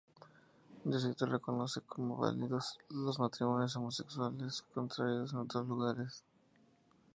[0.83, 6.23] El Distrito reconoce como válidos los matrimonios homosexuales contraídos en otros lugares.